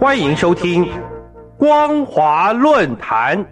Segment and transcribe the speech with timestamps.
[0.00, 0.86] 欢迎收听
[1.58, 3.44] 《光华论坛》。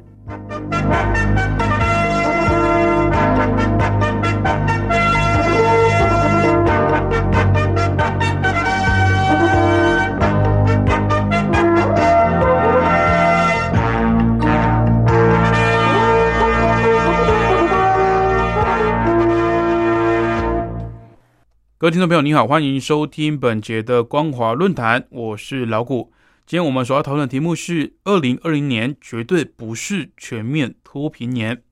[21.77, 26.11] 各位听众朋友，你好，欢迎收听本节的光华论坛，我是老谷。
[26.49, 31.63] 今天我们所要讨论的题目是：二零二零年绝对不是全面脱贫年。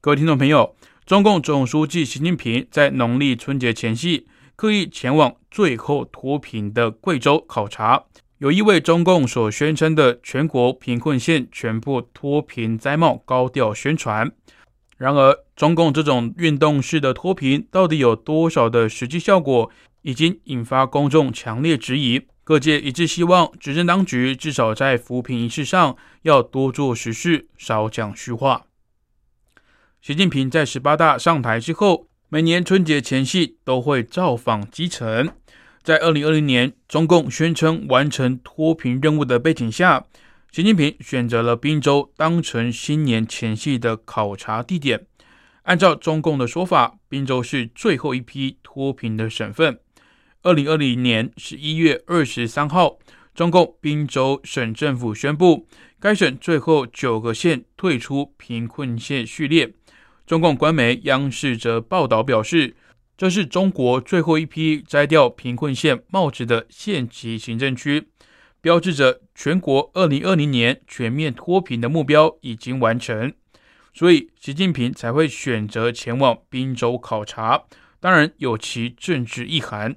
[0.00, 0.74] 各位听众朋友，
[1.04, 8.04] 中共总书记习近平在农历春节前夕刻意前往最后脱贫的贵州考察，
[8.38, 14.32] 有意为中共所宣称的全国贫困县全部脱贫摘帽高调宣传。
[14.96, 19.70] 然而，中共这种运动式的脱贫到底有多少的实际效果，
[20.00, 22.22] 已经引发公众强烈质疑。
[22.44, 28.66] 各界一致希望执政当局至少在扶贫仪式上要多做实事，少讲虚话。
[30.00, 35.30] 习近平在十八大上台之后，每年春节前夕都会造访基层。
[35.84, 40.04] 在二零二零年，中共宣称完成脱贫任务的背景下。
[40.50, 45.06] 习近平选择了滨州当成新年前夕的考察地点。
[45.62, 49.78] 按照中共的说法，滨州是最后一批脱贫的省份。
[50.44, 52.98] 二零二零年十一月二十三号，
[53.32, 55.68] 中共滨州省政府宣布，
[56.00, 59.72] 该省最后九个县退出贫困县序列。
[60.26, 62.74] 中共官媒央视则报道表示，
[63.16, 68.08] 这是中国最后一批摘掉贫困县帽子的县级行政区。
[68.60, 73.32] 标志着全国二零二零年全面脱贫的目标已经完成，
[73.94, 77.62] 所以习近平才会选择前往滨州考察。
[78.00, 79.94] 当然有其政治意涵。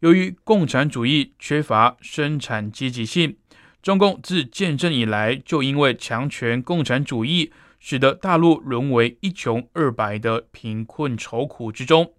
[0.00, 3.36] 由于共产主义缺乏生产积极性，
[3.82, 7.50] 中共自建政以来就因为强权共产主义，
[7.80, 12.12] 使得大陆沦为一穷二白的贫困愁苦之中。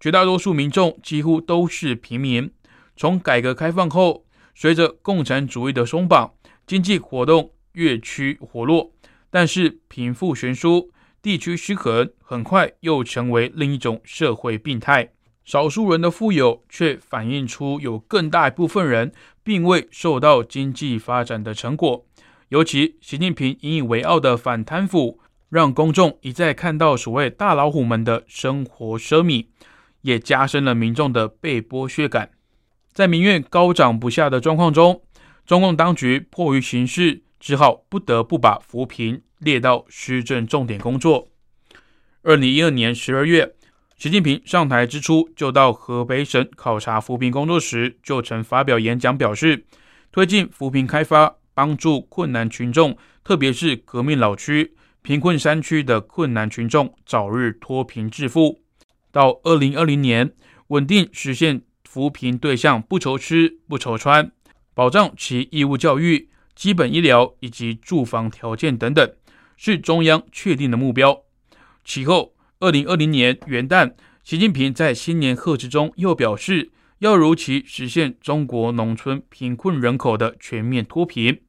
[0.00, 2.50] 绝大多数民众几乎都是平民。
[2.96, 4.24] 从改革开放后，
[4.54, 6.34] 随着共产主义的松绑，
[6.66, 8.92] 经济活动越趋活络，
[9.30, 10.90] 但是贫富悬殊、
[11.22, 15.12] 地区失衡很快又成为另一种社会病态。
[15.50, 19.10] 少数人的富有，却反映出有更大一部分人
[19.42, 22.06] 并未受到经济发展的成果。
[22.50, 25.18] 尤其习近平引以为傲的反贪腐，
[25.48, 29.46] 让公众一再看到所谓大老虎们的生活奢靡，
[30.02, 32.30] 也加深了民众的被剥削感。
[32.92, 35.02] 在民怨高涨不下的状况中，
[35.44, 41.26] 中共当局迫于形势，只好不得不把扶贫列到施政重点工作。
[42.22, 43.56] 二零一二年十二月，
[44.00, 49.66] 习近平上台之初，就到河北省考察扶贫工作时，就曾发表演讲表示，
[50.10, 58.62] 推进扶贫开发，帮助困难群众，特别是革命老区、贫困山区的困难群众早日脱贫致富。
[59.12, 60.32] 到二零二零年，
[60.68, 61.60] 稳定实现。
[61.84, 64.30] 扶贫对象不愁吃不愁穿，
[64.72, 69.12] 保障其义务教育、基本医疗以及住房条件等等，
[69.58, 71.24] 是中央确定的目标。
[71.84, 72.32] 其后，
[72.62, 81.40] 二零二零年元旦，习近平在新年贺词中又表示，要如期实现中国农村贫困人口的全面脱贫。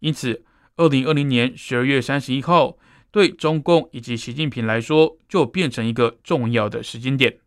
[0.00, 0.44] 因此，
[0.76, 2.76] 二零二零年十二月三十一号，
[3.10, 7.38] 对中共以及习近平来说，就变成一个重要的时间点。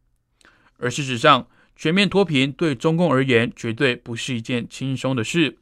[0.77, 5.59] 而事实上，全面脱贫对中共而言绝对不是一件轻松的事。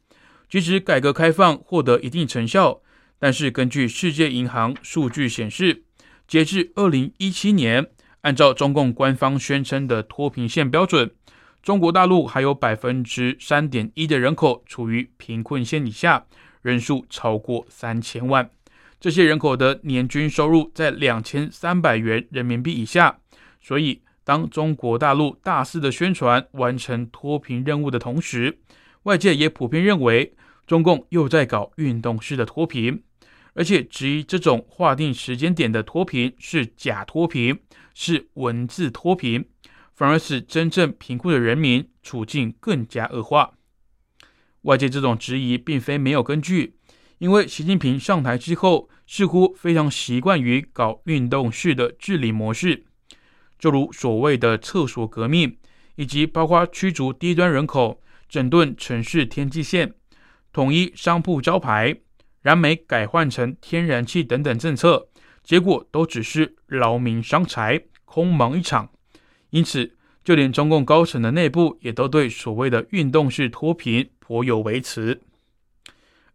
[0.48, 2.80] 即使改革开放获得一定成效，
[3.18, 5.82] 但是根据世界银行数据显示，
[6.30, 7.84] 截至二零一七年，
[8.20, 11.10] 按照中共官方宣称的脱贫线标准，
[11.60, 16.24] 中国大陆还有百分之三点一的人口处于贫困线以下，
[16.62, 18.48] 人数超过三千万。
[19.00, 23.18] 这些人口的年均收入在两千三百元人民币以下，
[23.60, 24.00] 所以。
[24.22, 28.60] 当中国大陆大肆的宣传完成脱贫任务的同时，
[29.04, 30.36] 外界也普遍认为
[30.68, 33.02] 中共又在搞运动式的脱贫，
[33.60, 37.58] 而且质疑这种划定时间点的脱贫是假脱贫，
[37.92, 39.44] 是文字脱贫，
[39.92, 43.52] 反而使真正贫困的人民处境更加恶化。
[44.62, 46.76] 外界这种质疑并非没有根据，
[47.18, 52.86] 因为习近平上台之后似乎非常习惯于搞运动式的治理模式。
[53.58, 55.58] 就如所谓的厕所革命，
[55.96, 59.92] 以及包括驱逐低端人口、整顿城市天际线、
[60.50, 61.94] 统一商铺招牌、
[62.42, 65.08] 燃煤改换成天然气等等政策，
[65.42, 68.90] 结果都只是劳民伤财、空忙一场。
[69.50, 75.20] 因此，就连中共高层的内部也都对所谓的运动式脱贫颇有微词。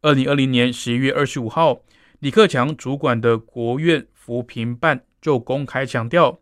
[0.01, 1.81] 二零二零年十一月二十五号，
[2.19, 6.39] 李克强主管的国务院扶贫办就公开强调，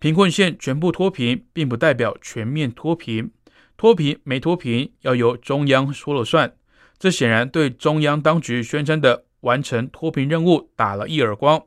[0.00, 3.30] 贫困县全部脱贫，并不代表全面脱贫，
[3.76, 6.54] 脱贫没脱贫要由中央说了算。
[7.04, 11.62] 这显然对中央当局宣称的完成脱贫任务打了一耳光。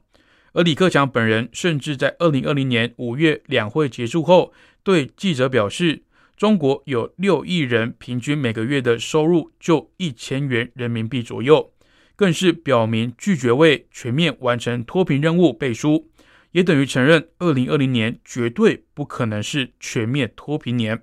[0.54, 4.52] 而李克强本人甚至在二零二零年五月两会结束后，
[4.82, 6.02] 对记者表示。
[6.36, 11.72] 中国有六亿人，平均每个月的收入就一千元人民币左右，
[12.16, 16.10] 更是表明拒绝为全面完成脱贫任务背书，
[16.52, 21.02] 也等于承认二零二零年绝对不可能是全面脱贫年。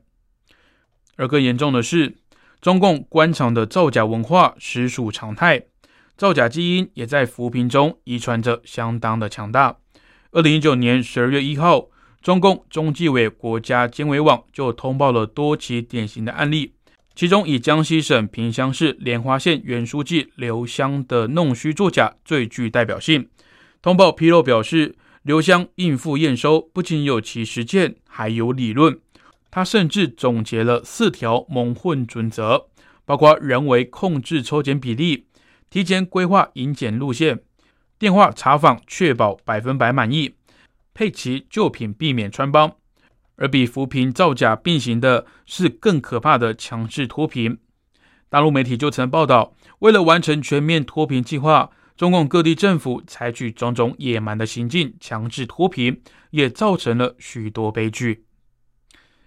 [1.17, 2.15] 而更严重的是，
[2.65, 5.65] 中共官场的造假文化实属常态，
[6.17, 9.77] 造假基因也在扶贫中遗传着相当的强大。
[10.31, 11.89] 二零一九年十二月一号。
[12.23, 16.73] 中共中纪委国家监委网就通报了多起典型的案例，
[17.15, 23.29] 其中以江西省萍乡市莲花县原书记刘湘的弄虚作假最具代表性。
[23.83, 28.99] 通报披露表示，刘湘应付验收不仅有其实践，还有理论。
[29.55, 32.67] 他甚至总结了四条蒙混准则，
[33.05, 35.29] 包括人为控制抽检比例、
[35.71, 37.39] 提前规划引检路线、
[37.97, 40.35] 电话查访确保百分百满意。
[40.93, 42.71] 配齐旧品，避免穿帮；
[43.37, 47.57] 而比扶贫造假并行的是更可怕的强制脱贫。
[48.29, 58.25] 大陆媒体就曾报道，为了完成全面脱贫计划，中共各地政府采取种种野蛮的行径，强制脱贫，也造成了许多悲剧。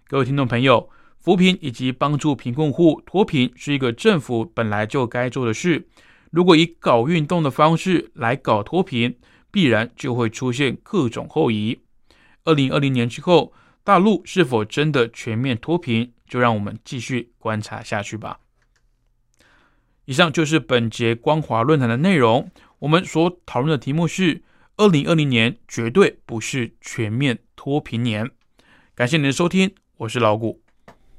[0.09, 0.89] 各位听众朋友，
[1.19, 5.85] 扶贫以及帮助贫困户脱贫是一个政府本来就该做的事。
[6.31, 9.17] 如果以搞运动的方式来搞脱贫，
[9.51, 11.81] 必然就会出现各种后遗。
[12.45, 13.51] 二零二零年之后，
[13.83, 18.39] 大陆是否真的全面脱贫，就让我们继续观察下去吧。
[20.05, 22.49] 以上就是本节光华论坛的内容。
[22.79, 24.41] 我们所讨论的题目是：
[24.77, 28.31] 二零二零年绝对不是全面脱贫年。
[28.95, 30.59] 感谢您的收听，我是老谷。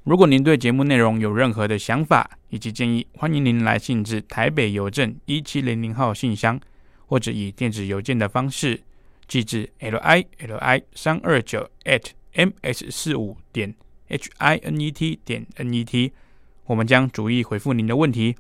[0.05, 6.59] 如果您对节目内容有任何的想法以及建议，欢迎您来信至台北邮政一七零零号信箱。
[7.07, 8.79] 或者以电子邮件的方式
[9.27, 12.05] 寄至 l i l i 三二九 at
[12.35, 13.75] m s 四五点
[14.09, 16.13] h i n e t 点 n e t，
[16.67, 18.37] 我们将逐一回复您的问题。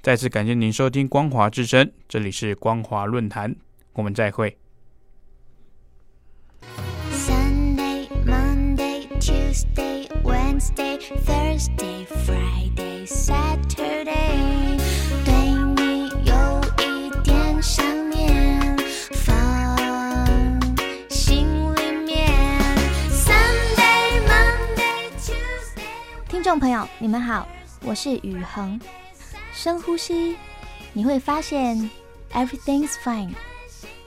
[0.00, 3.56] 再次感谢您收听光华之声，这里是光华论坛，
[3.94, 4.56] 我们再会。
[9.54, 14.80] Tuesday, Wednesday, Thursday, Friday, Saturday.
[26.28, 27.46] 听众朋友，你们好，
[27.84, 28.80] 我是宇恒。
[29.52, 30.36] 深呼吸，
[30.92, 31.88] 你会发现
[32.32, 33.30] everything's fine。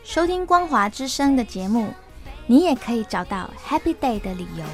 [0.03, 1.93] 收听光华之声的节目，
[2.47, 4.65] 你也可以找到 happy day 的理由。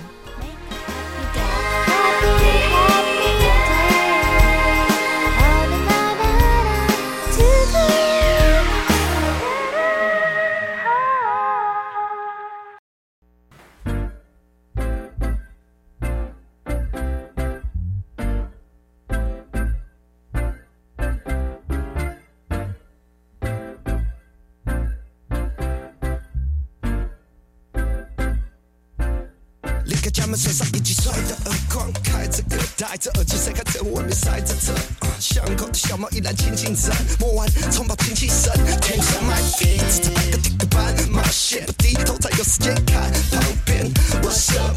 [30.35, 34.73] 身上一记帅的耳光，开着歌，戴着耳机，谁看着外面晒着车？
[35.19, 43.91] 巷口的小猫依然轻轻站，摸完冲泡精气神，天上买笔，只差半个点个班，冒险不低头才有时间看旁边。
[44.23, 44.75] What's up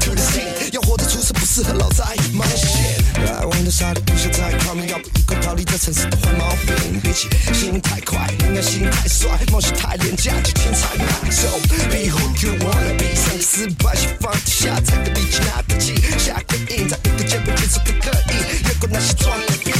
[0.00, 0.72] to the scene？
[0.72, 3.03] 要活得出色不适合老在冒险。
[3.22, 7.00] 爱玩的沙粒不想再靠命，要不一块逃离这城市的坏毛病。
[7.02, 11.30] 比起心太快，应该心太帅，冒险太廉价，就精彩买。
[11.30, 11.48] So
[11.90, 18.32] be who you wanna be，上个失败先放下，才个力气拿得起，下个印在一个键盘结束的刻意，
[18.66, 19.72] 越过那些装逼。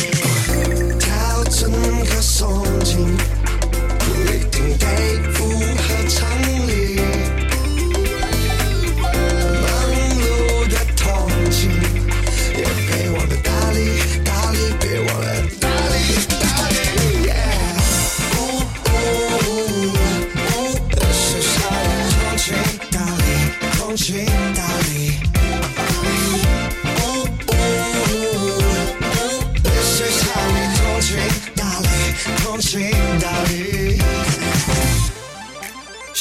[0.99, 1.71] 调整
[2.07, 3.17] 和松紧，
[3.99, 4.87] 不一定得
[5.33, 6.29] 符合常
[6.69, 7.01] 理。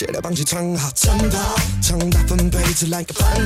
[0.05, 3.41] 给他帮球穿好晨袍长大分被自然衣服烦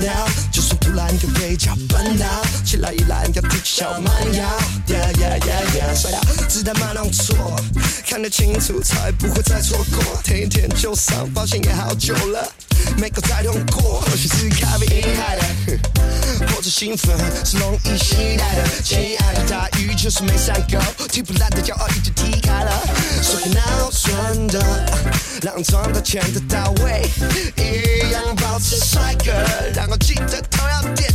[0.51, 2.25] 就算突然有飞脚绊倒
[2.65, 4.43] 起来依然要踢球慢摇
[4.87, 7.35] yeah yeah yeah yeah 甩掉直到慢弄错
[8.07, 12.51] 看得清楚才不会再错过天一舔就上保险也好久了
[12.97, 15.96] 没空再通过或许是咖啡因 high 了
[16.77, 18.63] 兴奋，是容易期待的。
[18.83, 22.71] 亲爱的，大雨就是没伞够，踢不烂的骄傲已经踢开了。
[23.23, 24.63] 所以闹钟的，
[25.41, 27.09] 让状的全的到位，
[27.57, 29.31] 一样保持帅哥，
[29.73, 31.11] 然后记得头要点。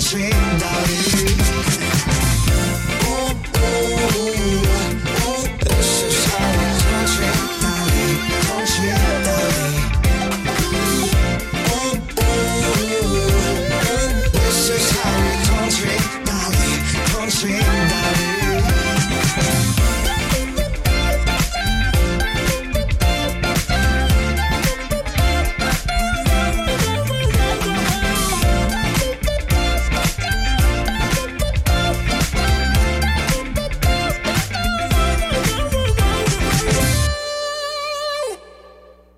[0.00, 1.17] swing, darling.